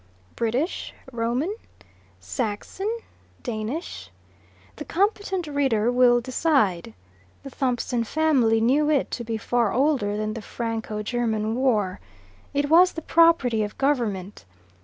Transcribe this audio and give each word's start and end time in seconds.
British? 0.35 0.95
Roman? 1.11 1.55
Saxon? 2.19 2.89
Danish? 3.43 4.09
The 4.77 4.83
competent 4.85 5.45
reader 5.45 5.91
will 5.91 6.21
decide. 6.21 6.95
The 7.43 7.51
Thompson 7.51 8.03
family 8.03 8.59
knew 8.61 8.89
it 8.89 9.11
to 9.11 9.23
be 9.23 9.37
far 9.37 9.71
older 9.71 10.17
than 10.17 10.33
the 10.33 10.41
Franco 10.41 11.03
German 11.03 11.53
war. 11.53 11.99
It 12.51 12.67
was 12.67 12.93
the 12.93 13.03
property 13.03 13.61
of 13.61 13.77
Government. 13.77 14.43